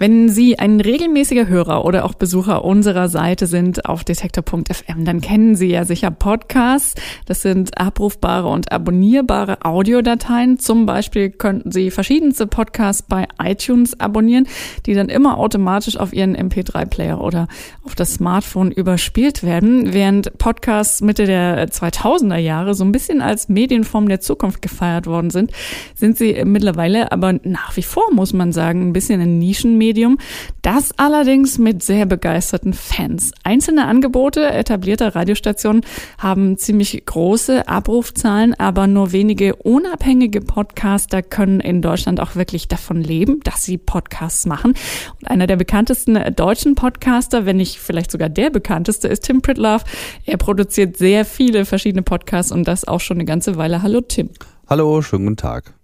Wenn 0.00 0.28
Sie 0.28 0.60
ein 0.60 0.80
regelmäßiger 0.80 1.48
Hörer 1.48 1.84
oder 1.84 2.04
auch 2.04 2.14
Besucher 2.14 2.64
unserer 2.64 3.08
Seite 3.08 3.48
sind 3.48 3.84
auf 3.86 4.04
detektor.fm, 4.04 5.04
dann 5.04 5.20
kennen 5.20 5.56
Sie 5.56 5.70
ja 5.70 5.84
sicher 5.84 6.12
Podcasts. 6.12 6.94
Das 7.26 7.42
sind 7.42 7.76
abrufbare 7.78 8.46
und 8.46 8.70
abonnierbare 8.70 9.64
Audiodateien. 9.64 10.60
Zum 10.60 10.86
Beispiel 10.86 11.30
könnten 11.30 11.72
Sie 11.72 11.90
verschiedenste 11.90 12.46
Podcasts 12.46 13.02
bei 13.02 13.26
iTunes 13.42 13.98
abonnieren, 13.98 14.46
die 14.86 14.94
dann 14.94 15.08
immer 15.08 15.36
automatisch 15.36 15.96
auf 15.96 16.12
Ihren 16.12 16.36
MP3-Player 16.36 17.20
oder 17.20 17.48
auf 17.82 17.96
das 17.96 18.14
Smartphone 18.14 18.70
überspielt 18.70 19.42
werden. 19.42 19.92
Während 19.92 20.38
Podcasts 20.38 21.00
Mitte 21.00 21.26
der 21.26 21.68
2000er 21.70 22.36
Jahre 22.36 22.74
so 22.74 22.84
ein 22.84 22.92
bisschen 22.92 23.20
als 23.20 23.48
Medienform 23.48 24.08
der 24.08 24.20
Zukunft 24.20 24.62
gefeiert 24.62 25.08
worden 25.08 25.30
sind, 25.30 25.50
sind 25.96 26.16
sie 26.16 26.44
mittlerweile 26.44 27.10
aber 27.10 27.32
nach 27.42 27.76
wie 27.76 27.82
vor, 27.82 28.12
muss 28.12 28.32
man 28.32 28.52
sagen, 28.52 28.88
ein 28.88 28.92
bisschen 28.92 29.20
ein 29.20 29.40
Nischenmedium 29.40 29.87
Medium. 29.88 30.18
Das 30.60 30.92
allerdings 30.98 31.56
mit 31.56 31.82
sehr 31.82 32.04
begeisterten 32.04 32.74
Fans. 32.74 33.32
Einzelne 33.42 33.86
Angebote 33.86 34.50
etablierter 34.50 35.14
Radiostationen 35.14 35.82
haben 36.18 36.58
ziemlich 36.58 37.06
große 37.06 37.66
Abrufzahlen, 37.66 38.52
aber 38.58 38.86
nur 38.86 39.12
wenige 39.12 39.56
unabhängige 39.56 40.42
Podcaster 40.42 41.22
können 41.22 41.60
in 41.60 41.80
Deutschland 41.80 42.20
auch 42.20 42.36
wirklich 42.36 42.68
davon 42.68 43.00
leben, 43.00 43.40
dass 43.44 43.62
sie 43.62 43.78
Podcasts 43.78 44.44
machen. 44.44 44.74
Und 45.20 45.30
einer 45.30 45.46
der 45.46 45.56
bekanntesten 45.56 46.18
deutschen 46.36 46.74
Podcaster, 46.74 47.46
wenn 47.46 47.56
nicht 47.56 47.78
vielleicht 47.78 48.10
sogar 48.10 48.28
der 48.28 48.50
bekannteste, 48.50 49.08
ist 49.08 49.22
Tim 49.24 49.40
Pritlove. 49.40 49.84
Er 50.26 50.36
produziert 50.36 50.98
sehr 50.98 51.24
viele 51.24 51.64
verschiedene 51.64 52.02
Podcasts 52.02 52.52
und 52.52 52.68
das 52.68 52.86
auch 52.86 53.00
schon 53.00 53.16
eine 53.16 53.24
ganze 53.24 53.56
Weile. 53.56 53.82
Hallo 53.82 54.02
Tim. 54.02 54.28
Hallo, 54.68 55.00
schönen 55.00 55.24
guten 55.24 55.36
Tag. 55.38 55.77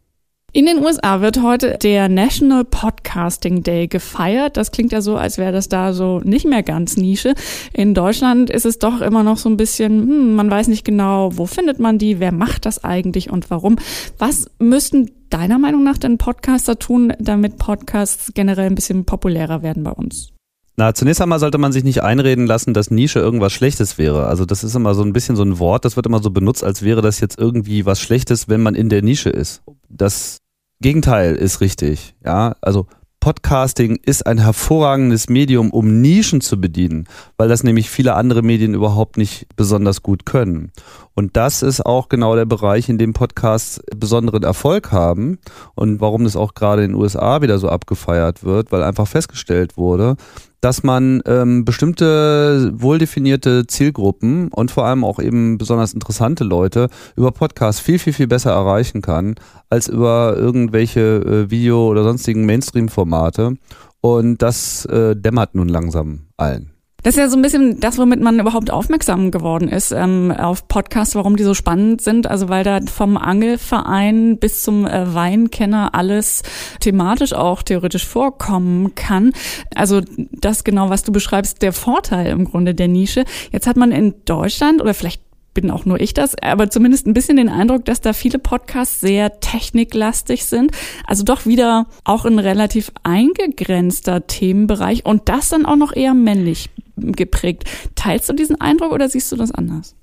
In 0.57 0.67
den 0.67 0.79
USA 0.85 1.21
wird 1.21 1.43
heute 1.43 1.79
der 1.83 2.09
National 2.09 2.65
Podcasting 2.65 3.65
Day 3.65 3.89
gefeiert. 3.89 4.57
Das 4.57 4.71
klingt 4.71 4.93
ja 4.93 5.01
so, 5.01 5.17
als 5.17 5.37
wäre 5.37 5.51
das 5.51 5.69
da 5.69 5.93
so 5.93 6.21
nicht 6.21 6.47
mehr 6.47 6.63
ganz 6.63 6.97
Nische. 6.97 7.35
In 7.73 7.93
Deutschland 7.93 8.51
ist 8.51 8.65
es 8.65 8.79
doch 8.79 9.01
immer 9.01 9.25
noch 9.25 9.37
so 9.37 9.49
ein 9.49 9.57
bisschen, 9.57 10.03
hm, 10.03 10.37
man 10.37 10.49
weiß 10.49 10.69
nicht 10.69 10.85
genau, 10.85 11.37
wo 11.37 11.47
findet 11.47 11.81
man 11.81 11.99
die, 11.99 12.21
wer 12.21 12.31
macht 12.31 12.67
das 12.67 12.85
eigentlich 12.85 13.33
und 13.33 13.51
warum. 13.51 13.79
Was 14.17 14.49
müssten 14.61 15.11
deiner 15.29 15.59
Meinung 15.59 15.83
nach 15.83 15.99
denn 15.99 16.19
Podcaster 16.19 16.79
tun, 16.79 17.13
damit 17.19 17.59
Podcasts 17.59 18.31
generell 18.33 18.67
ein 18.67 18.77
bisschen 18.77 19.05
populärer 19.07 19.65
werden 19.65 19.83
bei 19.83 19.91
uns? 19.91 20.31
Na, 20.77 20.95
zunächst 20.95 21.21
einmal 21.21 21.41
sollte 21.41 21.59
man 21.59 21.73
sich 21.73 21.83
nicht 21.83 22.05
einreden 22.05 22.47
lassen, 22.47 22.75
dass 22.75 22.93
Nische 22.93 23.19
irgendwas 23.19 23.53
Schlechtes 23.53 23.99
wäre. 23.99 24.27
Also 24.27 24.45
das 24.45 24.63
ist 24.63 24.77
immer 24.77 24.95
so 24.95 25.03
ein 25.03 25.13
bisschen 25.13 25.35
so 25.35 25.43
ein 25.43 25.59
Wort, 25.59 25.85
das 25.85 25.97
wird 25.97 26.07
immer 26.07 26.23
so 26.23 26.31
benutzt, 26.31 26.63
als 26.63 26.83
wäre 26.83 27.03
das 27.03 27.19
jetzt 27.19 27.41
irgendwie 27.41 27.87
was 27.87 28.01
Schlechtes, 28.01 28.49
wenn 28.49 28.63
man 28.63 28.77
in 28.77 28.89
der 28.89 29.03
Nische 29.03 29.31
ist. 29.31 29.63
Das 29.89 30.44
Gegenteil 30.81 31.37
ist 31.37 31.61
richtig. 31.61 32.15
Ja, 32.25 32.57
also 32.61 32.87
Podcasting 33.25 33.99
ist 34.05 34.27
ein 34.27 34.37
hervorragendes 34.37 35.31
Medium, 35.31 35.71
um 35.71 36.03
Nischen 36.03 36.43
zu 36.43 36.61
bedienen, 36.61 37.09
weil 37.39 37.49
das 37.49 37.63
nämlich 37.63 37.89
viele 37.89 38.17
andere 38.17 38.43
Medien 38.43 38.75
überhaupt 38.75 39.17
nicht 39.17 39.47
besonders 39.57 40.03
gut 40.03 40.27
können. 40.27 40.73
Und 41.15 41.35
das 41.35 41.63
ist 41.63 41.87
auch 41.87 42.11
genau 42.11 42.37
der 42.37 42.45
Bereich, 42.45 42.91
in 42.91 42.99
dem 42.99 43.15
Podcasts 43.15 43.81
besonderen 43.97 44.43
Erfolg 44.43 44.93
haben 44.93 45.39
und 45.75 46.03
warum 46.03 46.25
das 46.25 46.37
auch 46.37 46.53
gerade 46.53 46.85
in 46.85 46.91
den 46.91 47.01
USA 47.01 47.41
wieder 47.41 47.59
so 47.59 47.71
abgefeiert 47.71 48.45
wird, 48.45 48.71
weil 48.73 48.83
einfach 48.83 49.09
festgestellt 49.09 49.79
wurde, 49.79 50.17
dass 50.65 50.83
man 50.83 51.23
ähm, 51.27 51.67
bestimmte 51.67 52.73
wohldefinierte 52.75 53.67
Zielgruppen 53.67 54.49
und 54.49 54.71
vor 54.71 54.87
allem 54.87 55.05
auch 55.05 55.19
eben 55.19 55.59
besonders 55.59 55.93
interessante 55.93 56.43
Leute 56.43 56.89
über 57.17 57.33
Podcasts 57.33 57.83
viel, 57.83 57.99
viel, 57.99 58.15
viel 58.15 58.29
besser 58.29 58.53
erreichen 58.53 59.03
kann 59.03 59.35
als 59.69 59.89
über 59.89 60.37
irgendwelche 60.39 61.01
äh, 61.01 61.51
Video- 61.51 61.89
oder 61.89 62.03
sonstigen 62.03 62.47
Mainstream-Formate. 62.47 63.57
Und 64.01 64.41
das 64.41 64.87
äh, 64.87 65.15
dämmert 65.15 65.55
nun 65.55 65.69
langsam 65.69 66.29
allen. 66.39 66.74
Das 67.05 67.17
ist 67.17 67.19
ja 67.19 67.29
so 67.29 67.37
ein 67.37 67.43
bisschen 67.43 67.81
das, 67.81 67.99
womit 67.99 68.21
man 68.21 68.41
überhaupt 68.41 68.71
aufmerksam 68.71 69.31
geworden 69.31 69.69
ist 69.69 69.93
ähm, 69.93 70.31
auf 70.33 70.69
Podcasts, 70.69 71.15
warum 71.15 71.37
die 71.37 71.45
so 71.45 71.53
spannend 71.53 72.01
sind. 72.01 72.27
Also 72.27 72.49
weil 72.49 72.65
da 72.65 72.81
vom 72.81 73.19
Angelverein 73.19 74.39
bis 74.39 74.63
zum 74.63 74.87
äh, 74.87 75.15
Weinkenner 75.15 75.95
alles 75.95 76.43
thematisch 76.81 77.35
auch 77.35 77.63
theoretisch 77.63 78.07
vorkommen 78.07 78.95
kann. 78.95 79.33
Also 79.75 80.01
das 80.33 80.65
genau, 80.65 80.89
was 80.89 81.03
du 81.03 81.13
beschreibst, 81.13 81.61
der 81.61 81.75
Vorteil 81.75 82.29
im 82.29 82.47
Grunde 82.47 82.75
der 82.75 82.89
Nische. 82.89 83.27
Jetzt 83.53 83.67
hat 83.67 83.77
man 83.77 83.93
in 83.93 84.15
Deutschland 84.25 84.81
oder 84.81 84.95
vielleicht 84.95 85.24
bin 85.55 85.71
auch 85.71 85.87
nur 85.87 86.01
ich 86.01 86.13
das, 86.13 86.35
aber 86.43 86.69
zumindest 86.69 87.07
ein 87.07 87.15
bisschen 87.15 87.37
den 87.37 87.49
Eindruck, 87.49 87.85
dass 87.85 88.01
da 88.01 88.13
viele 88.13 88.39
Podcasts 88.39 89.01
sehr 89.01 89.41
techniklastig 89.41 90.45
sind. 90.45 90.73
Also 91.07 91.25
doch 91.25 91.47
wieder 91.47 91.87
auch 92.05 92.25
ein 92.25 92.39
relativ 92.39 92.91
eingegrenzter 93.05 94.27
Themenbereich 94.27 95.07
und 95.07 95.29
das 95.29 95.49
dann 95.49 95.65
auch 95.65 95.77
noch 95.77 95.95
eher 95.95 96.15
männlich 96.15 96.71
geprägt. 96.97 97.65
Teilst 97.95 98.29
du 98.29 98.35
diesen 98.35 98.61
Eindruck 98.61 98.93
oder 98.93 99.09
siehst 99.09 99.31
du 99.33 99.37
das 99.37 99.53
anders? 99.53 99.95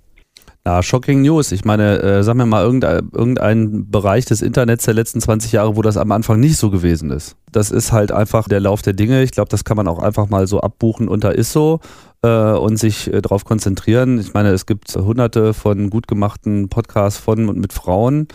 Ja, 0.66 0.84
shocking 0.84 1.24
News. 1.24 1.52
Ich 1.52 1.66
meine, 1.66 2.00
äh, 2.02 2.24
sag 2.24 2.36
mir 2.36 2.46
mal 2.46 2.64
irgendein, 2.64 3.10
irgendein 3.12 3.90
Bereich 3.90 4.26
des 4.26 4.44
Internets 4.44 4.86
der 4.86 4.94
letzten 4.94 5.20
20 5.20 5.54
Jahre, 5.54 5.76
wo 5.76 5.82
das 5.82 5.98
am 5.98 6.12
Anfang 6.12 6.40
nicht 6.40 6.58
so 6.58 6.70
gewesen 6.70 7.10
ist. 7.10 7.36
Das 7.52 7.72
ist 7.72 7.92
halt 7.92 8.12
einfach 8.12 8.48
der 8.48 8.60
Lauf 8.60 8.84
der 8.84 8.94
Dinge. 8.94 9.24
Ich 9.24 9.32
glaube, 9.32 9.50
das 9.50 9.64
kann 9.64 9.76
man 9.76 9.88
auch 9.88 9.98
einfach 9.98 10.30
mal 10.30 10.46
so 10.46 10.62
abbuchen 10.62 11.08
unter 11.08 11.36
ISO 11.36 11.80
und 12.28 12.78
sich 12.78 13.12
äh, 13.12 13.22
darauf 13.22 13.46
konzentrieren. 13.46 14.20
Ich 14.20 14.34
meine, 14.34 14.50
es 14.50 14.66
gibt 14.66 14.96
hunderte 14.96 15.54
von 15.54 15.90
gut 15.90 16.08
gemachten 16.08 16.70
Podcasts 16.70 17.20
von 17.20 17.50
und 17.50 17.58
mit 17.58 17.74
Frauen 17.74 18.28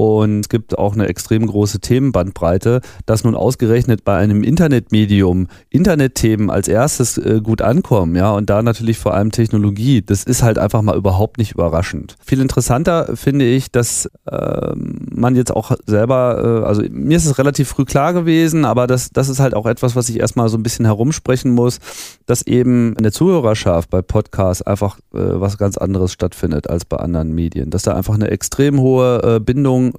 und 0.00 0.40
es 0.40 0.48
gibt 0.48 0.78
auch 0.78 0.94
eine 0.94 1.08
extrem 1.08 1.46
große 1.46 1.80
Themenbandbreite, 1.80 2.80
dass 3.04 3.22
nun 3.22 3.34
ausgerechnet 3.34 4.02
bei 4.02 4.16
einem 4.16 4.42
Internetmedium 4.42 5.48
Internetthemen 5.68 6.48
als 6.48 6.68
erstes 6.68 7.18
äh, 7.18 7.42
gut 7.42 7.60
ankommen, 7.60 8.16
ja, 8.16 8.32
und 8.32 8.48
da 8.48 8.62
natürlich 8.62 8.96
vor 8.96 9.12
allem 9.12 9.30
Technologie, 9.30 10.00
das 10.00 10.24
ist 10.24 10.42
halt 10.42 10.56
einfach 10.56 10.80
mal 10.80 10.96
überhaupt 10.96 11.36
nicht 11.36 11.52
überraschend. 11.52 12.16
Viel 12.24 12.40
interessanter 12.40 13.14
finde 13.14 13.44
ich, 13.44 13.72
dass 13.72 14.06
äh, 14.24 14.72
man 14.74 15.36
jetzt 15.36 15.54
auch 15.54 15.72
selber, 15.84 16.62
äh, 16.62 16.66
also 16.66 16.82
mir 16.90 17.18
ist 17.18 17.26
es 17.26 17.36
relativ 17.36 17.68
früh 17.68 17.84
klar 17.84 18.14
gewesen, 18.14 18.64
aber 18.64 18.86
das, 18.86 19.10
das 19.10 19.28
ist 19.28 19.38
halt 19.38 19.52
auch 19.52 19.66
etwas, 19.66 19.96
was 19.96 20.08
ich 20.08 20.18
erstmal 20.18 20.48
so 20.48 20.56
ein 20.56 20.62
bisschen 20.62 20.86
herumsprechen 20.86 21.52
muss, 21.52 21.78
dass 22.24 22.40
eben 22.46 22.94
in 22.94 23.02
der 23.02 23.12
Zuhörerschaft 23.12 23.90
bei 23.90 24.00
Podcasts 24.00 24.62
einfach 24.62 24.96
äh, 25.12 25.18
was 25.18 25.58
ganz 25.58 25.76
anderes 25.76 26.10
stattfindet 26.10 26.70
als 26.70 26.86
bei 26.86 26.96
anderen 26.96 27.34
Medien, 27.34 27.68
dass 27.68 27.82
da 27.82 27.94
einfach 27.94 28.14
eine 28.14 28.30
extrem 28.30 28.80
hohe 28.80 29.36
äh, 29.36 29.40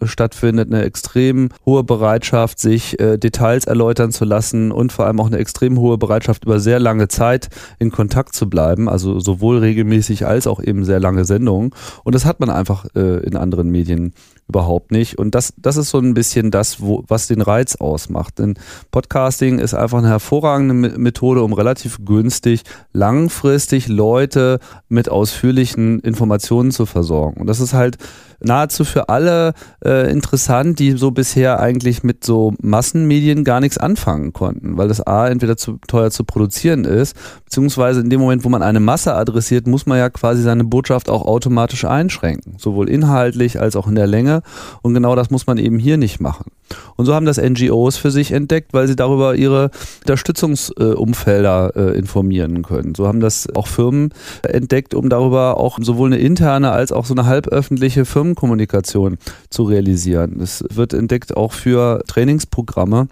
Stattfindet, 0.04 0.72
eine 0.72 0.84
extrem 0.84 1.50
hohe 1.66 1.84
Bereitschaft, 1.84 2.60
sich 2.60 3.00
äh, 3.00 3.18
Details 3.18 3.66
erläutern 3.66 4.12
zu 4.12 4.26
lassen 4.26 4.72
und 4.72 4.92
vor 4.92 5.06
allem 5.06 5.20
auch 5.20 5.28
eine 5.28 5.38
extrem 5.38 5.80
hohe 5.80 5.98
Bereitschaft, 5.98 6.46
über 6.46 6.60
sehr 6.60 6.80
lange 6.80 7.08
Zeit 7.08 7.50
in 7.80 7.92
Kontakt 7.92 8.36
zu 8.36 8.50
bleiben, 8.50 8.90
also 8.90 9.20
sowohl 9.20 9.60
regelmäßig 9.60 10.26
als 10.26 10.48
auch 10.48 10.62
eben 10.62 10.86
sehr 10.86 11.00
lange 11.00 11.26
Sendungen. 11.26 11.72
Und 12.04 12.16
das 12.16 12.26
hat 12.26 12.40
man 12.40 12.50
einfach 12.50 12.86
äh, 12.96 13.24
in 13.26 13.36
anderen 13.36 13.70
Medien 13.70 14.14
überhaupt 14.52 14.92
nicht. 14.92 15.18
Und 15.18 15.34
das, 15.34 15.54
das 15.58 15.78
ist 15.78 15.90
so 15.90 16.00
ein 16.00 16.14
bisschen 16.14 16.52
das, 16.52 16.82
wo, 16.82 17.04
was 17.08 17.28
den 17.28 17.42
Reiz 17.42 17.78
ausmacht. 17.78 18.40
Denn 18.40 18.56
Podcasting 18.92 19.60
ist 19.60 19.74
einfach 19.74 20.00
eine 20.00 20.10
hervorragende 20.10 20.74
Methode, 20.74 21.42
um 21.42 21.54
relativ 21.54 22.00
günstig, 22.04 22.64
langfristig 22.92 23.88
Leute 23.88 24.60
mit 24.90 25.10
ausführlichen 25.10 26.02
Informationen 26.02 26.72
zu 26.72 26.86
versorgen. 26.86 27.40
Und 27.40 27.48
das 27.48 27.62
ist 27.62 27.74
halt 27.74 27.98
nahezu 28.44 28.84
für 28.84 29.10
alle 29.10 29.54
äh, 29.86 30.12
interessant, 30.12 30.80
die 30.80 30.92
so 30.92 31.12
bisher 31.12 31.60
eigentlich 31.60 32.04
mit 32.04 32.24
so 32.24 32.54
Massenmedien 32.62 33.44
gar 33.44 33.60
nichts 33.60 33.78
anfangen 33.78 34.34
konnten, 34.34 34.78
weil 34.78 34.88
das 34.88 35.02
A 35.02 35.28
entweder 35.28 35.58
zu 35.58 35.78
teuer 35.88 36.12
zu 36.12 36.24
produzieren 36.24 36.86
ist, 36.86 37.16
beziehungsweise 37.46 38.02
in 38.02 38.10
dem 38.10 38.20
Moment, 38.20 38.44
wo 38.44 38.50
man 38.50 38.64
eine 38.64 38.80
Masse 38.80 39.14
adressiert, 39.14 39.68
muss 39.68 39.86
man 39.86 39.98
ja 39.98 40.10
quasi 40.10 40.42
seine 40.42 40.64
Botschaft 40.64 41.10
auch 41.10 41.26
automatisch 41.26 41.86
einschränken, 41.86 42.56
sowohl 42.58 42.90
inhaltlich 42.90 43.60
als 43.60 43.76
auch 43.76 43.88
in 43.88 43.96
der 43.96 44.08
Länge. 44.08 44.41
Und 44.82 44.94
genau 44.94 45.16
das 45.16 45.30
muss 45.30 45.48
man 45.48 45.58
eben 45.58 45.80
hier 45.80 45.98
nicht 45.98 46.20
machen. 46.20 46.52
Und 46.96 47.06
so 47.06 47.14
haben 47.14 47.26
das 47.26 47.38
NGOs 47.38 47.98
für 47.98 48.12
sich 48.12 48.32
entdeckt, 48.32 48.74
weil 48.74 48.88
sie 48.88 48.96
darüber 48.96 49.36
ihre 49.36 49.72
Unterstützungsumfelder 50.02 51.74
äh, 51.76 51.98
informieren 51.98 52.64
können. 52.64 52.96
So 52.96 53.08
haben 53.08 53.20
das 53.20 53.48
auch 53.56 53.68
Firmen 53.68 54.14
entdeckt, 54.44 54.94
um 54.94 55.10
darüber 55.10 55.58
auch 55.58 55.80
sowohl 55.82 56.10
eine 56.10 56.20
interne 56.20 56.72
als 56.72 56.92
auch 56.92 57.06
so 57.06 57.14
eine 57.14 57.26
halböffentliche 57.26 58.06
Firmenkommunikation 58.06 59.18
zu 59.50 59.64
realisieren. 59.64 60.40
Es 60.42 60.64
wird 60.70 60.94
entdeckt 60.94 61.36
auch 61.36 61.54
für 61.54 62.04
Trainingsprogramme. 62.08 63.08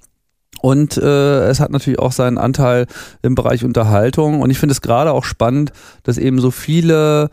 Und 0.62 0.98
äh, 0.98 1.48
es 1.48 1.60
hat 1.60 1.72
natürlich 1.72 2.00
auch 2.00 2.12
seinen 2.12 2.38
Anteil 2.38 2.86
im 3.22 3.36
Bereich 3.36 3.64
Unterhaltung. 3.64 4.42
Und 4.42 4.50
ich 4.50 4.60
finde 4.60 4.74
es 4.74 4.82
gerade 4.82 5.14
auch 5.14 5.24
spannend, 5.24 5.72
dass 6.04 6.18
eben 6.18 6.40
so 6.40 6.52
viele 6.52 7.30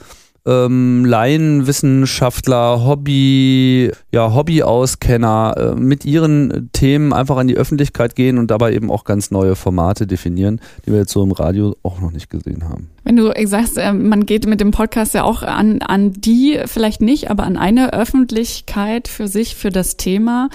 ähm, 0.46 1.04
Laienwissenschaftler, 1.04 2.84
Hobby, 2.84 3.90
ja, 4.12 4.32
Hobbyauskenner 4.32 5.54
äh, 5.56 5.74
mit 5.74 6.04
ihren 6.04 6.70
Themen 6.72 7.12
einfach 7.12 7.36
an 7.36 7.48
die 7.48 7.56
Öffentlichkeit 7.56 8.14
gehen 8.14 8.38
und 8.38 8.50
dabei 8.50 8.72
eben 8.72 8.90
auch 8.90 9.04
ganz 9.04 9.30
neue 9.30 9.56
Formate 9.56 10.06
definieren, 10.06 10.60
die 10.86 10.92
wir 10.92 11.00
jetzt 11.00 11.12
so 11.12 11.22
im 11.22 11.32
Radio 11.32 11.76
auch 11.82 12.00
noch 12.00 12.12
nicht 12.12 12.30
gesehen 12.30 12.68
haben. 12.68 12.88
Wenn 13.06 13.14
du 13.14 13.32
sagst, 13.44 13.78
äh, 13.78 13.92
man 13.92 14.26
geht 14.26 14.48
mit 14.48 14.60
dem 14.60 14.72
Podcast 14.72 15.14
ja 15.14 15.22
auch 15.22 15.44
an, 15.44 15.80
an 15.80 16.12
die, 16.12 16.58
vielleicht 16.66 17.00
nicht, 17.00 17.30
aber 17.30 17.44
an 17.44 17.56
eine 17.56 17.92
Öffentlichkeit 17.92 19.06
für 19.06 19.28
sich, 19.28 19.54
für 19.54 19.70
das 19.70 19.96
Thema, 19.96 20.48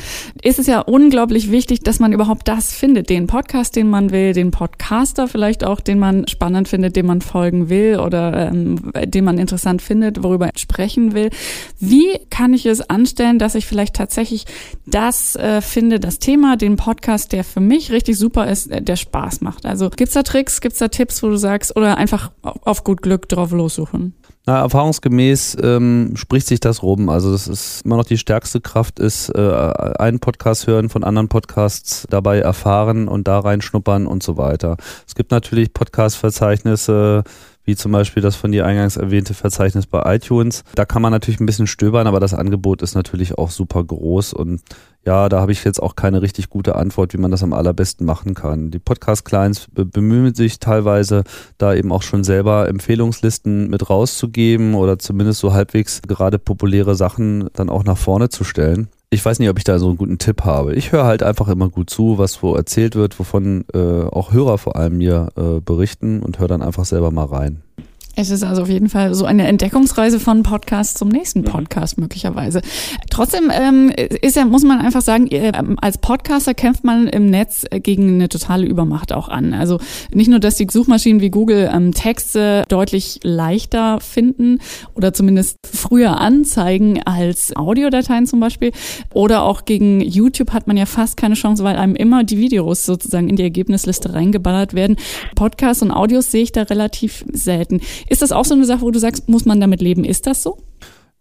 ist 0.43 0.59
es 0.59 0.67
ja 0.67 0.81
unglaublich 0.81 1.49
wichtig, 1.49 1.79
dass 1.79 1.99
man 1.99 2.11
überhaupt 2.11 2.49
das 2.49 2.73
findet, 2.73 3.09
den 3.09 3.25
Podcast, 3.25 3.77
den 3.77 3.89
man 3.89 4.11
will, 4.11 4.33
den 4.33 4.51
Podcaster 4.51 5.29
vielleicht 5.29 5.63
auch, 5.63 5.79
den 5.79 5.97
man 5.97 6.27
spannend 6.27 6.67
findet, 6.67 6.97
dem 6.97 7.05
man 7.05 7.21
folgen 7.21 7.69
will 7.69 7.99
oder 7.99 8.49
ähm, 8.49 8.91
den 9.05 9.23
man 9.23 9.37
interessant 9.37 9.81
findet, 9.81 10.21
worüber 10.21 10.49
sprechen 10.57 11.13
will. 11.13 11.29
Wie 11.79 12.19
kann 12.29 12.53
ich 12.53 12.65
es 12.65 12.81
anstellen, 12.81 13.39
dass 13.39 13.55
ich 13.55 13.65
vielleicht 13.65 13.95
tatsächlich 13.95 14.43
das 14.85 15.37
äh, 15.37 15.61
finde, 15.61 16.01
das 16.01 16.19
Thema, 16.19 16.57
den 16.57 16.75
Podcast, 16.75 17.31
der 17.31 17.45
für 17.45 17.61
mich 17.61 17.93
richtig 17.93 18.17
super 18.17 18.51
ist, 18.51 18.69
äh, 18.69 18.81
der 18.81 18.97
Spaß 18.97 19.39
macht? 19.39 19.65
Also 19.65 19.89
gibt's 19.89 20.15
da 20.15 20.23
Tricks, 20.23 20.59
gibt's 20.59 20.79
da 20.79 20.89
Tipps, 20.89 21.23
wo 21.23 21.29
du 21.29 21.37
sagst, 21.37 21.77
oder 21.77 21.95
einfach 21.95 22.29
auf 22.41 22.83
gut 22.83 23.01
Glück 23.01 23.29
drauf 23.29 23.51
lossuchen? 23.51 24.15
Na, 24.47 24.59
erfahrungsgemäß 24.61 25.57
ähm, 25.61 26.13
spricht 26.15 26.47
sich 26.47 26.59
das 26.59 26.81
rum. 26.81 27.09
Also 27.09 27.31
das 27.31 27.47
ist 27.47 27.85
immer 27.85 27.97
noch 27.97 28.05
die 28.05 28.17
stärkste 28.17 28.59
Kraft 28.59 28.99
ist, 28.99 29.29
äh, 29.29 29.39
einen 29.39 30.19
Podcast 30.19 30.65
hören, 30.65 30.89
von 30.89 31.03
anderen 31.03 31.27
Podcasts 31.27 32.07
dabei 32.09 32.39
erfahren 32.39 33.07
und 33.07 33.27
da 33.27 33.39
reinschnuppern 33.39 34.07
und 34.07 34.23
so 34.23 34.37
weiter. 34.37 34.77
Es 35.07 35.13
gibt 35.13 35.29
natürlich 35.29 35.73
Podcast-Verzeichnisse, 35.73 37.23
wie 37.63 37.75
zum 37.75 37.91
Beispiel 37.91 38.23
das 38.23 38.35
von 38.35 38.51
dir 38.51 38.65
eingangs 38.65 38.97
erwähnte 38.97 39.33
Verzeichnis 39.33 39.87
bei 39.87 40.15
iTunes. 40.15 40.63
Da 40.75 40.85
kann 40.85 41.01
man 41.01 41.11
natürlich 41.11 41.39
ein 41.39 41.45
bisschen 41.45 41.67
stöbern, 41.67 42.07
aber 42.07 42.19
das 42.19 42.33
Angebot 42.33 42.81
ist 42.81 42.95
natürlich 42.95 43.37
auch 43.37 43.51
super 43.51 43.83
groß 43.83 44.33
und 44.33 44.61
ja, 45.03 45.29
da 45.29 45.41
habe 45.41 45.51
ich 45.51 45.63
jetzt 45.63 45.81
auch 45.81 45.95
keine 45.95 46.21
richtig 46.21 46.49
gute 46.49 46.75
Antwort, 46.75 47.13
wie 47.13 47.17
man 47.17 47.31
das 47.31 47.41
am 47.41 47.53
allerbesten 47.53 48.05
machen 48.05 48.35
kann. 48.35 48.69
Die 48.69 48.77
Podcast-Clients 48.77 49.67
bemühen 49.73 50.35
sich 50.35 50.59
teilweise, 50.59 51.23
da 51.57 51.73
eben 51.73 51.91
auch 51.91 52.03
schon 52.03 52.23
selber 52.23 52.67
Empfehlungslisten 52.67 53.67
mit 53.67 53.89
rauszugeben 53.89 54.75
oder 54.75 54.99
zumindest 54.99 55.39
so 55.39 55.53
halbwegs 55.53 56.03
gerade 56.03 56.37
populäre 56.37 56.93
Sachen 56.93 57.49
dann 57.53 57.69
auch 57.69 57.83
nach 57.83 57.97
vorne 57.97 58.29
zu 58.29 58.43
stellen. 58.43 58.89
Ich 59.13 59.25
weiß 59.25 59.39
nicht, 59.39 59.49
ob 59.49 59.57
ich 59.57 59.65
da 59.65 59.77
so 59.77 59.89
einen 59.89 59.97
guten 59.97 60.19
Tipp 60.19 60.45
habe. 60.45 60.73
Ich 60.73 60.93
höre 60.93 61.03
halt 61.03 61.21
einfach 61.21 61.49
immer 61.49 61.67
gut 61.67 61.89
zu, 61.89 62.17
was 62.17 62.41
wo 62.41 62.55
erzählt 62.55 62.95
wird, 62.95 63.19
wovon 63.19 63.65
äh, 63.73 64.03
auch 64.05 64.31
Hörer 64.31 64.57
vor 64.57 64.77
allem 64.77 64.99
mir 64.99 65.27
äh, 65.35 65.59
berichten 65.59 66.23
und 66.23 66.39
höre 66.39 66.47
dann 66.47 66.61
einfach 66.61 66.85
selber 66.85 67.11
mal 67.11 67.25
rein. 67.25 67.61
Es 68.15 68.29
ist 68.29 68.43
also 68.43 68.63
auf 68.63 68.69
jeden 68.69 68.89
Fall 68.89 69.13
so 69.13 69.25
eine 69.25 69.47
Entdeckungsreise 69.47 70.19
von 70.19 70.43
Podcast 70.43 70.97
zum 70.97 71.07
nächsten 71.07 71.41
mhm. 71.41 71.45
Podcast 71.45 71.97
möglicherweise. 71.97 72.61
Trotzdem 73.09 73.49
ähm, 73.53 73.89
ist 73.89 74.35
ja, 74.35 74.43
muss 74.43 74.63
man 74.63 74.79
einfach 74.79 75.01
sagen, 75.01 75.27
ähm, 75.31 75.77
als 75.81 75.97
Podcaster 75.97 76.53
kämpft 76.53 76.83
man 76.83 77.07
im 77.07 77.27
Netz 77.27 77.65
gegen 77.71 78.15
eine 78.15 78.27
totale 78.27 78.65
Übermacht 78.65 79.13
auch 79.13 79.29
an. 79.29 79.53
Also 79.53 79.79
nicht 80.13 80.29
nur, 80.29 80.39
dass 80.39 80.55
die 80.55 80.67
Suchmaschinen 80.69 81.21
wie 81.21 81.29
Google 81.29 81.69
ähm, 81.73 81.93
Texte 81.93 82.63
deutlich 82.67 83.19
leichter 83.23 83.99
finden 84.01 84.59
oder 84.93 85.13
zumindest 85.13 85.59
früher 85.65 86.19
anzeigen 86.19 87.01
als 87.03 87.55
Audiodateien 87.55 88.25
zum 88.25 88.41
Beispiel. 88.41 88.71
Oder 89.13 89.43
auch 89.43 89.63
gegen 89.63 90.01
YouTube 90.01 90.51
hat 90.51 90.67
man 90.67 90.75
ja 90.75 90.85
fast 90.85 91.15
keine 91.15 91.35
Chance, 91.35 91.63
weil 91.63 91.77
einem 91.77 91.95
immer 91.95 92.25
die 92.25 92.37
Videos 92.37 92.85
sozusagen 92.85 93.29
in 93.29 93.37
die 93.37 93.43
Ergebnisliste 93.43 94.13
reingeballert 94.13 94.73
werden. 94.73 94.97
Podcasts 95.35 95.81
und 95.81 95.91
Audios 95.91 96.29
sehe 96.29 96.43
ich 96.43 96.51
da 96.51 96.63
relativ 96.63 97.23
selten. 97.31 97.79
Ist 98.07 98.21
das 98.21 98.31
auch 98.31 98.45
so 98.45 98.53
eine 98.53 98.65
Sache, 98.65 98.81
wo 98.81 98.91
du 98.91 98.99
sagst, 98.99 99.29
muss 99.29 99.45
man 99.45 99.59
damit 99.59 99.81
leben? 99.81 100.03
Ist 100.03 100.27
das 100.27 100.43
so? 100.43 100.57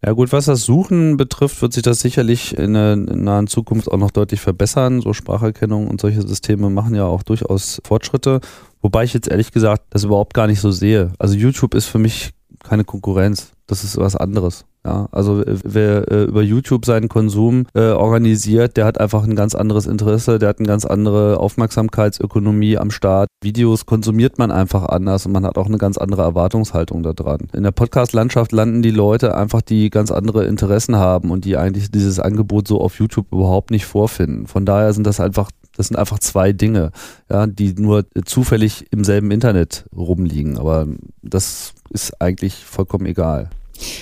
Ja 0.04 0.12
gut, 0.12 0.32
was 0.32 0.46
das 0.46 0.64
Suchen 0.64 1.18
betrifft, 1.18 1.60
wird 1.60 1.74
sich 1.74 1.82
das 1.82 2.00
sicherlich 2.00 2.56
in 2.56 2.72
der 2.72 2.96
nahen 2.96 3.46
Zukunft 3.48 3.90
auch 3.90 3.98
noch 3.98 4.10
deutlich 4.10 4.40
verbessern. 4.40 5.02
So 5.02 5.12
Spracherkennung 5.12 5.88
und 5.88 6.00
solche 6.00 6.26
Systeme 6.26 6.70
machen 6.70 6.94
ja 6.94 7.04
auch 7.04 7.22
durchaus 7.22 7.82
Fortschritte. 7.84 8.40
Wobei 8.80 9.04
ich 9.04 9.12
jetzt 9.12 9.28
ehrlich 9.28 9.52
gesagt 9.52 9.82
das 9.90 10.04
überhaupt 10.04 10.32
gar 10.32 10.46
nicht 10.46 10.60
so 10.60 10.70
sehe. 10.70 11.12
Also 11.18 11.34
YouTube 11.34 11.74
ist 11.74 11.86
für 11.86 11.98
mich 11.98 12.30
keine 12.62 12.84
Konkurrenz. 12.84 13.52
Das 13.66 13.84
ist 13.84 13.98
was 13.98 14.16
anderes. 14.16 14.64
Ja, 14.84 15.08
also 15.12 15.44
äh, 15.44 15.58
wer 15.62 16.10
äh, 16.10 16.24
über 16.24 16.42
YouTube 16.42 16.86
seinen 16.86 17.08
Konsum 17.08 17.66
äh, 17.74 17.90
organisiert, 17.90 18.78
der 18.78 18.86
hat 18.86 18.98
einfach 18.98 19.24
ein 19.24 19.36
ganz 19.36 19.54
anderes 19.54 19.86
Interesse, 19.86 20.38
der 20.38 20.48
hat 20.48 20.58
eine 20.58 20.68
ganz 20.68 20.86
andere 20.86 21.38
Aufmerksamkeitsökonomie 21.38 22.78
am 22.78 22.90
Start. 22.90 23.28
Videos 23.42 23.84
konsumiert 23.84 24.38
man 24.38 24.50
einfach 24.50 24.86
anders 24.86 25.26
und 25.26 25.32
man 25.32 25.44
hat 25.44 25.58
auch 25.58 25.66
eine 25.66 25.76
ganz 25.76 25.98
andere 25.98 26.22
Erwartungshaltung 26.22 27.02
daran. 27.02 27.48
In 27.52 27.62
der 27.62 27.72
Podcast-Landschaft 27.72 28.52
landen 28.52 28.80
die 28.80 28.90
Leute 28.90 29.36
einfach, 29.36 29.60
die 29.60 29.90
ganz 29.90 30.10
andere 30.10 30.46
Interessen 30.46 30.96
haben 30.96 31.30
und 31.30 31.44
die 31.44 31.58
eigentlich 31.58 31.90
dieses 31.90 32.18
Angebot 32.18 32.66
so 32.66 32.80
auf 32.80 32.98
YouTube 32.98 33.26
überhaupt 33.32 33.70
nicht 33.70 33.84
vorfinden. 33.84 34.46
Von 34.46 34.64
daher 34.64 34.94
sind 34.94 35.06
das 35.06 35.20
einfach 35.20 35.50
das 35.76 35.86
sind 35.86 35.96
einfach 35.96 36.18
zwei 36.18 36.52
Dinge, 36.52 36.90
ja, 37.30 37.46
die 37.46 37.72
nur 37.74 38.04
zufällig 38.26 38.86
im 38.90 39.02
selben 39.02 39.30
Internet 39.30 39.86
rumliegen. 39.96 40.58
Aber 40.58 40.86
das 41.22 41.72
ist 41.90 42.20
eigentlich 42.20 42.56
vollkommen 42.56 43.06
egal. 43.06 43.48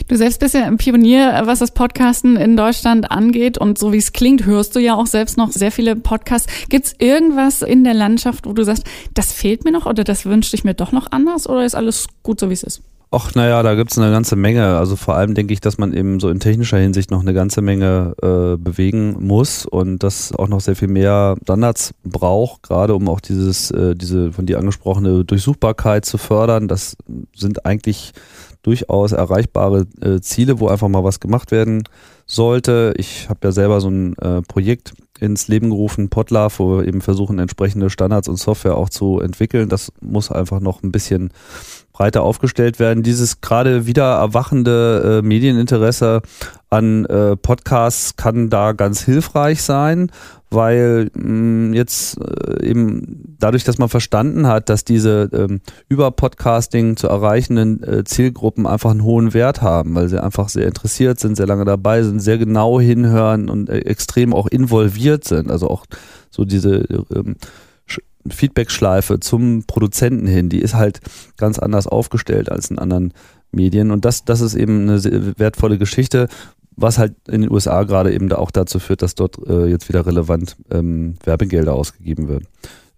Du 0.08 0.16
selbst 0.16 0.40
bist 0.40 0.54
ja 0.54 0.64
ein 0.64 0.76
Pionier, 0.76 1.42
was 1.44 1.58
das 1.60 1.72
Podcasten 1.72 2.36
in 2.36 2.56
Deutschland 2.56 3.10
angeht. 3.10 3.58
Und 3.58 3.78
so 3.78 3.92
wie 3.92 3.98
es 3.98 4.12
klingt, 4.12 4.46
hörst 4.46 4.76
du 4.76 4.80
ja 4.80 4.94
auch 4.94 5.06
selbst 5.06 5.36
noch 5.36 5.52
sehr 5.52 5.72
viele 5.72 5.96
Podcasts. 5.96 6.50
Gibt 6.68 6.86
es 6.86 6.94
irgendwas 6.98 7.62
in 7.62 7.84
der 7.84 7.94
Landschaft, 7.94 8.46
wo 8.46 8.52
du 8.52 8.64
sagst, 8.64 8.84
das 9.14 9.32
fehlt 9.32 9.64
mir 9.64 9.72
noch 9.72 9.86
oder 9.86 10.04
das 10.04 10.26
wünschte 10.26 10.56
ich 10.56 10.64
mir 10.64 10.74
doch 10.74 10.92
noch 10.92 11.12
anders 11.12 11.48
oder 11.48 11.64
ist 11.64 11.74
alles 11.74 12.06
gut 12.22 12.40
so, 12.40 12.48
wie 12.48 12.54
es 12.54 12.62
ist? 12.62 12.82
Ach, 13.10 13.34
naja, 13.34 13.62
da 13.62 13.74
gibt's 13.74 13.96
eine 13.96 14.10
ganze 14.10 14.36
Menge. 14.36 14.76
Also 14.76 14.94
vor 14.94 15.14
allem 15.14 15.34
denke 15.34 15.54
ich, 15.54 15.60
dass 15.60 15.78
man 15.78 15.94
eben 15.94 16.20
so 16.20 16.28
in 16.28 16.40
technischer 16.40 16.76
Hinsicht 16.76 17.10
noch 17.10 17.22
eine 17.22 17.32
ganze 17.32 17.62
Menge 17.62 18.12
äh, 18.20 18.58
bewegen 18.58 19.16
muss 19.26 19.64
und 19.64 20.02
das 20.02 20.34
auch 20.34 20.48
noch 20.48 20.60
sehr 20.60 20.76
viel 20.76 20.88
mehr 20.88 21.36
Standards 21.42 21.94
braucht, 22.04 22.64
gerade 22.64 22.94
um 22.94 23.08
auch 23.08 23.20
dieses, 23.20 23.70
äh, 23.70 23.94
diese 23.94 24.32
von 24.32 24.44
dir 24.44 24.58
angesprochene 24.58 25.24
Durchsuchbarkeit 25.24 26.04
zu 26.04 26.18
fördern. 26.18 26.68
Das 26.68 26.98
sind 27.34 27.64
eigentlich 27.64 28.12
durchaus 28.68 29.12
erreichbare 29.12 29.86
äh, 30.02 30.20
Ziele, 30.20 30.60
wo 30.60 30.68
einfach 30.68 30.88
mal 30.88 31.04
was 31.04 31.20
gemacht 31.20 31.50
werden 31.52 31.84
sollte. 32.26 32.92
Ich 32.98 33.30
habe 33.30 33.40
ja 33.44 33.52
selber 33.52 33.80
so 33.80 33.88
ein 33.88 34.14
äh, 34.18 34.42
Projekt 34.42 34.92
ins 35.18 35.48
Leben 35.48 35.70
gerufen, 35.70 36.10
Podlove, 36.10 36.58
wo 36.58 36.76
wir 36.76 36.86
eben 36.86 37.00
versuchen, 37.00 37.38
entsprechende 37.38 37.88
Standards 37.88 38.28
und 38.28 38.36
Software 38.36 38.76
auch 38.76 38.90
zu 38.90 39.20
entwickeln. 39.20 39.70
Das 39.70 39.90
muss 40.02 40.30
einfach 40.30 40.60
noch 40.60 40.82
ein 40.82 40.92
bisschen 40.92 41.30
breiter 41.94 42.22
aufgestellt 42.22 42.78
werden. 42.78 43.02
Dieses 43.02 43.40
gerade 43.40 43.86
wieder 43.86 44.16
erwachende 44.18 45.20
äh, 45.22 45.26
Medieninteresse 45.26 46.20
an 46.70 47.06
äh, 47.06 47.36
Podcasts 47.36 48.16
kann 48.16 48.50
da 48.50 48.72
ganz 48.72 49.02
hilfreich 49.02 49.62
sein, 49.62 50.10
weil 50.50 51.10
mh, 51.14 51.70
mm, 51.70 51.74
jetzt 51.74 52.18
äh, 52.20 52.66
eben 52.66 53.36
dadurch, 53.38 53.64
dass 53.64 53.78
man 53.78 53.88
verstanden 53.88 54.46
hat, 54.46 54.68
dass 54.68 54.84
diese 54.84 55.30
ähm, 55.32 55.60
über 55.88 56.10
Podcasting 56.10 56.96
zu 56.96 57.08
erreichenden 57.08 57.82
äh, 57.82 58.04
Zielgruppen 58.04 58.66
einfach 58.66 58.90
einen 58.90 59.02
hohen 59.02 59.34
Wert 59.34 59.62
haben, 59.62 59.94
weil 59.94 60.08
sie 60.08 60.22
einfach 60.22 60.48
sehr 60.48 60.66
interessiert 60.66 61.20
sind, 61.20 61.36
sehr 61.36 61.46
lange 61.46 61.64
dabei 61.64 62.02
sind, 62.02 62.20
sehr 62.20 62.38
genau 62.38 62.80
hinhören 62.80 63.48
und 63.48 63.70
äh, 63.70 63.78
extrem 63.80 64.34
auch 64.34 64.46
involviert 64.46 65.24
sind. 65.24 65.50
Also 65.50 65.68
auch 65.68 65.86
so 66.30 66.44
diese 66.44 66.84
ähm, 67.14 67.36
Feedback-Schleife 68.28 69.20
zum 69.20 69.64
Produzenten 69.64 70.26
hin, 70.26 70.48
die 70.48 70.60
ist 70.60 70.74
halt 70.74 71.00
ganz 71.36 71.58
anders 71.58 71.86
aufgestellt 71.86 72.50
als 72.50 72.70
in 72.70 72.78
anderen 72.78 73.12
Medien. 73.52 73.90
Und 73.90 74.04
das, 74.04 74.24
das 74.24 74.40
ist 74.40 74.54
eben 74.54 74.82
eine 74.82 75.38
wertvolle 75.38 75.78
Geschichte, 75.78 76.28
was 76.80 76.98
halt 76.98 77.14
in 77.28 77.42
den 77.42 77.50
USA 77.50 77.82
gerade 77.82 78.12
eben 78.12 78.28
da 78.28 78.36
auch 78.36 78.50
dazu 78.50 78.78
führt, 78.78 79.02
dass 79.02 79.14
dort 79.14 79.36
äh, 79.46 79.66
jetzt 79.66 79.88
wieder 79.88 80.06
relevant 80.06 80.56
ähm, 80.70 81.16
Werbegelder 81.24 81.74
ausgegeben 81.74 82.28
werden. 82.28 82.46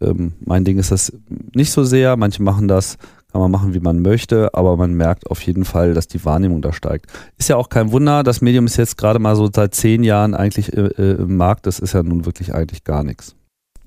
Ähm, 0.01 0.33
mein 0.45 0.65
Ding 0.65 0.79
ist 0.79 0.93
das 0.93 1.13
nicht 1.55 1.73
so 1.73 1.85
sehr. 1.85 2.17
Manche 2.17 2.43
machen 2.43 2.69
das, 2.69 2.99
kann 3.33 3.41
man 3.41 3.51
machen, 3.51 3.75
wie 3.75 3.81
man 3.81 4.01
möchte, 4.01 4.55
aber 4.55 4.77
man 4.77 4.95
merkt 4.95 5.31
auf 5.31 5.41
jeden 5.43 5.65
Fall, 5.65 5.95
dass 5.95 6.09
die 6.09 6.25
Wahrnehmung 6.25 6.63
da 6.63 6.73
steigt. 6.73 7.07
Ist 7.39 7.49
ja 7.49 7.57
auch 7.57 7.69
kein 7.69 7.93
Wunder, 7.93 8.23
das 8.23 8.41
Medium 8.41 8.67
ist 8.67 8.77
jetzt 8.77 8.99
gerade 8.99 9.19
mal 9.19 9.37
so 9.37 9.49
seit 9.53 9.75
zehn 9.75 10.03
Jahren 10.03 10.35
eigentlich 10.35 10.77
äh, 10.77 10.89
äh 10.99 11.23
im 11.23 11.37
Markt. 11.37 11.67
Das 11.67 11.79
ist 11.79 11.95
ja 11.95 12.03
nun 12.03 12.27
wirklich 12.27 12.55
eigentlich 12.55 12.85
gar 12.85 13.05
nichts. 13.05 13.35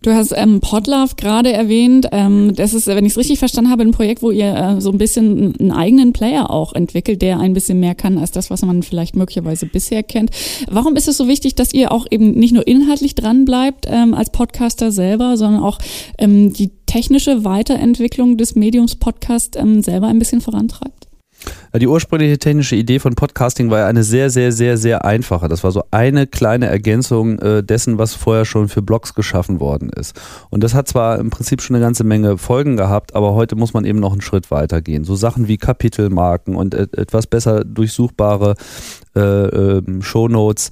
Du 0.04 0.14
hast 0.14 0.34
ähm, 0.36 0.60
Podlove 0.60 1.16
gerade 1.16 1.54
erwähnt. 1.54 2.10
Ähm, 2.12 2.54
das 2.54 2.74
ist, 2.74 2.88
wenn 2.88 3.06
ich 3.06 3.14
es 3.14 3.18
richtig 3.18 3.40
verstanden 3.40 3.72
habe, 3.72 3.84
ein 3.84 3.92
Projekt, 3.92 4.22
wo 4.22 4.32
ihr 4.32 4.54
äh, 4.54 4.82
so 4.82 4.92
ein 4.92 4.98
bisschen 4.98 5.56
einen 5.58 5.72
eigenen 5.72 6.12
Player 6.12 6.52
auch 6.52 6.74
entwickelt, 6.74 7.22
der 7.22 7.40
ein 7.40 7.54
bisschen 7.54 7.80
mehr 7.80 7.96
kann 7.96 8.18
als 8.18 8.32
das, 8.32 8.50
was 8.50 8.64
man 8.64 8.84
vielleicht 8.84 9.16
möglicherweise 9.16 9.66
bisher 9.66 10.04
kennt. 10.04 10.32
Warum 10.70 10.98
ist 10.98 11.08
es 11.08 11.16
so 11.16 11.30
wichtig, 11.30 11.56
dass 11.56 11.74
ihr 11.74 11.94
auch 11.94 12.06
eben 12.12 12.32
nicht 12.32 12.54
nur 12.54 12.68
inhaltlich 12.68 13.16
dran 13.16 13.46
bleibt 13.46 13.86
ähm, 13.90 14.14
als 14.14 14.30
Podcaster 14.30 14.92
selber, 14.92 15.38
sondern 15.38 15.64
auch 15.64 15.80
ähm, 16.18 16.52
die 16.52 16.72
technische 16.86 17.46
Weiterentwicklung 17.46 18.36
des 18.36 18.56
Mediums 18.56 18.98
Podcast 18.98 19.56
ähm, 19.56 19.82
selber 19.84 20.08
ein 20.08 20.20
bisschen 20.20 20.42
vorantreibt? 20.42 21.08
Die 21.76 21.88
ursprüngliche 21.88 22.38
technische 22.38 22.76
Idee 22.76 23.00
von 23.00 23.16
Podcasting 23.16 23.72
war 23.72 23.80
ja 23.80 23.88
eine 23.88 24.04
sehr, 24.04 24.30
sehr, 24.30 24.52
sehr, 24.52 24.78
sehr 24.78 25.06
einfache. 25.06 25.48
Das 25.48 25.64
war 25.64 25.72
so 25.72 25.84
eine 25.90 26.28
kleine 26.28 26.68
Ergänzung 26.68 27.40
äh, 27.40 27.64
dessen, 27.64 27.98
was 27.98 28.14
vorher 28.14 28.46
schon 28.46 28.70
für 28.70 28.84
Blogs 28.84 29.16
geschaffen 29.16 29.60
worden 29.60 29.90
ist. 29.90 30.16
Und 30.52 30.64
das 30.64 30.76
hat 30.76 30.88
zwar 30.88 31.18
im 31.18 31.32
Prinzip 31.32 31.64
schon 31.64 31.76
eine 31.76 31.84
ganze 31.84 32.04
Menge 32.04 32.38
Folgen 32.38 32.78
gehabt, 32.78 33.16
aber 33.16 33.34
heute 33.34 33.56
muss 33.56 33.74
man 33.74 33.86
eben 33.86 34.00
noch 34.00 34.12
einen 34.12 34.22
Schritt 34.22 34.52
weiter 34.52 34.84
gehen. 34.84 35.04
So 35.04 35.16
Sachen 35.16 35.48
wie 35.48 35.58
Kapitelmarken 35.58 36.56
und 36.56 36.76
etwas 36.76 37.26
besser 37.26 37.64
durchsuchbare 37.66 38.54
äh, 39.16 39.20
äh, 39.20 39.82
Shownotes 40.02 40.70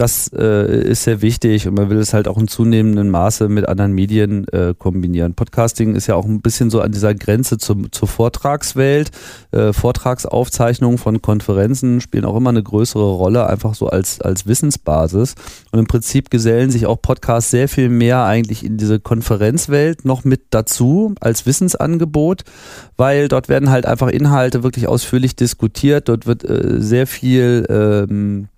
das 0.00 0.32
äh, 0.32 0.88
ist 0.88 1.04
sehr 1.04 1.20
wichtig 1.20 1.68
und 1.68 1.74
man 1.74 1.90
will 1.90 1.98
es 1.98 2.14
halt 2.14 2.26
auch 2.26 2.38
in 2.38 2.48
zunehmendem 2.48 3.10
Maße 3.10 3.50
mit 3.50 3.68
anderen 3.68 3.92
Medien 3.92 4.48
äh, 4.48 4.72
kombinieren. 4.76 5.34
Podcasting 5.34 5.94
ist 5.94 6.06
ja 6.06 6.14
auch 6.14 6.24
ein 6.24 6.40
bisschen 6.40 6.70
so 6.70 6.80
an 6.80 6.90
dieser 6.90 7.14
Grenze 7.14 7.58
zum, 7.58 7.92
zur 7.92 8.08
Vortragswelt. 8.08 9.10
Äh, 9.50 9.74
Vortragsaufzeichnungen 10.40 10.98
von 10.98 11.20
Konferenzen 11.22 12.00
spielen 12.00 12.24
auch 12.24 12.36
immer 12.36 12.50
eine 12.50 12.62
größere 12.62 13.12
Rolle, 13.12 13.46
einfach 13.46 13.74
so 13.74 13.88
als, 13.88 14.20
als 14.20 14.46
Wissensbasis. 14.46 15.34
Und 15.70 15.78
im 15.78 15.86
Prinzip 15.86 16.30
gesellen 16.30 16.70
sich 16.70 16.86
auch 16.86 17.00
Podcasts 17.00 17.50
sehr 17.50 17.68
viel 17.68 17.88
mehr 17.88 18.24
eigentlich 18.24 18.64
in 18.64 18.76
diese 18.76 19.00
Konferenzwelt 19.00 20.04
noch 20.04 20.24
mit 20.24 20.42
dazu 20.50 21.14
als 21.20 21.46
Wissensangebot, 21.46 22.44
weil 22.96 23.28
dort 23.28 23.48
werden 23.48 23.70
halt 23.70 23.86
einfach 23.86 24.08
Inhalte 24.08 24.62
wirklich 24.62 24.88
ausführlich 24.88 25.36
diskutiert. 25.36 26.08
Dort 26.08 26.26
wird 26.26 26.44
äh, 26.44 26.80
sehr 26.80 27.06
viel 27.06 27.66
ähm, 27.68 28.48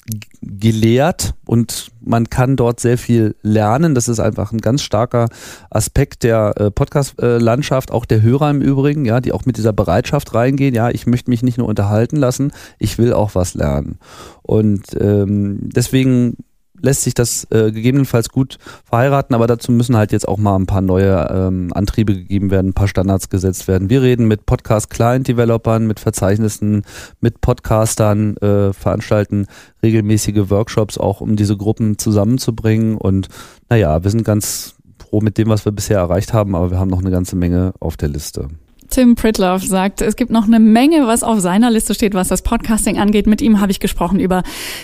gelehrt 0.40 1.34
und 1.46 1.92
man 2.00 2.28
kann 2.28 2.56
dort 2.56 2.80
sehr 2.80 2.98
viel 2.98 3.36
lernen. 3.42 3.94
Das 3.94 4.08
ist 4.08 4.18
einfach 4.18 4.52
ein 4.52 4.60
ganz 4.60 4.82
starker 4.82 5.28
Aspekt 5.70 6.24
der 6.24 6.54
äh, 6.56 6.70
Podcast-Landschaft, 6.70 7.92
auch 7.92 8.04
der 8.04 8.22
Hörer 8.22 8.50
im 8.50 8.60
Übrigen, 8.60 9.04
ja, 9.04 9.20
die 9.20 9.32
auch 9.32 9.46
mit 9.46 9.56
dieser 9.56 9.72
Bereitschaft 9.72 10.34
reingehen. 10.34 10.74
Ja, 10.74 10.90
ich 10.90 11.06
möchte 11.06 11.30
mich 11.30 11.42
nicht 11.42 11.58
nur 11.58 11.68
unterhalten 11.68 12.16
lassen, 12.16 12.52
ich 12.78 12.98
will 12.98 13.12
auch 13.12 13.34
was 13.34 13.54
lernen. 13.54 13.98
Und 14.42 14.82
ähm, 15.00 15.68
deswegen 15.70 16.36
lässt 16.82 17.02
sich 17.02 17.14
das 17.14 17.46
äh, 17.50 17.72
gegebenenfalls 17.72 18.28
gut 18.28 18.58
verheiraten, 18.84 19.34
aber 19.34 19.46
dazu 19.46 19.72
müssen 19.72 19.96
halt 19.96 20.12
jetzt 20.12 20.28
auch 20.28 20.36
mal 20.36 20.56
ein 20.56 20.66
paar 20.66 20.82
neue 20.82 21.28
ähm, 21.32 21.70
Antriebe 21.72 22.14
gegeben 22.14 22.50
werden, 22.50 22.70
ein 22.70 22.74
paar 22.74 22.88
Standards 22.88 23.30
gesetzt 23.30 23.68
werden. 23.68 23.88
Wir 23.88 24.02
reden 24.02 24.28
mit 24.28 24.44
Podcast-Client-Developern, 24.44 25.86
mit 25.86 26.00
Verzeichnissen, 26.00 26.82
mit 27.20 27.40
Podcastern, 27.40 28.36
äh, 28.38 28.72
veranstalten 28.72 29.46
regelmäßige 29.82 30.50
Workshops 30.50 30.98
auch, 30.98 31.20
um 31.20 31.36
diese 31.36 31.56
Gruppen 31.56 31.98
zusammenzubringen. 31.98 32.96
Und 32.96 33.28
naja, 33.70 34.02
wir 34.02 34.10
sind 34.10 34.24
ganz 34.24 34.74
froh 34.98 35.20
mit 35.20 35.38
dem, 35.38 35.48
was 35.48 35.64
wir 35.64 35.72
bisher 35.72 35.98
erreicht 35.98 36.32
haben, 36.32 36.54
aber 36.54 36.70
wir 36.70 36.78
haben 36.78 36.90
noch 36.90 37.00
eine 37.00 37.10
ganze 37.10 37.36
Menge 37.36 37.74
auf 37.80 37.96
der 37.96 38.08
Liste. 38.08 38.48
Tim 38.92 39.14
Pritloff 39.14 39.62
sagt, 39.62 40.02
es 40.02 40.16
gibt 40.16 40.30
noch 40.30 40.44
eine 40.44 40.60
Menge, 40.60 41.06
was 41.06 41.22
auf 41.22 41.40
seiner 41.40 41.70
Liste 41.70 41.94
steht, 41.94 42.12
was 42.12 42.28
das 42.28 42.42
Podcasting 42.42 42.98
angeht. 42.98 43.26
Mit 43.26 43.40
ihm 43.40 43.58
habe 43.58 43.72
ich 43.72 43.80
gesprochen 43.80 44.20
über 44.20 44.42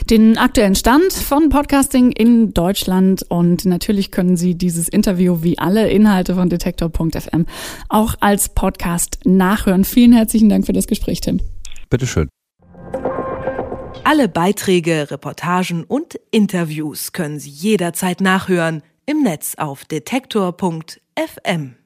den 0.08 0.38
aktuellen 0.38 0.74
Stand 0.74 1.12
von 1.12 1.50
Podcasting 1.50 2.12
in 2.12 2.54
Deutschland. 2.54 3.22
Und 3.28 3.66
natürlich 3.66 4.10
können 4.10 4.38
Sie 4.38 4.54
dieses 4.54 4.88
Interview 4.88 5.42
wie 5.42 5.58
alle 5.58 5.90
Inhalte 5.90 6.36
von 6.36 6.48
Detektor.fm 6.48 7.44
auch 7.90 8.14
als 8.20 8.48
Podcast 8.48 9.18
nachhören. 9.24 9.84
Vielen 9.84 10.14
herzlichen 10.14 10.48
Dank 10.48 10.64
für 10.64 10.72
das 10.72 10.86
Gespräch, 10.86 11.20
Tim. 11.20 11.40
Bitteschön. 11.90 12.30
Alle 14.04 14.28
Beiträge, 14.28 15.10
Reportagen 15.10 15.84
und 15.84 16.18
Interviews 16.30 17.12
können 17.12 17.38
Sie 17.38 17.50
jederzeit 17.50 18.22
nachhören 18.22 18.82
im 19.04 19.22
Netz 19.22 19.54
auf 19.58 19.84
detektor.fm. 19.84 21.78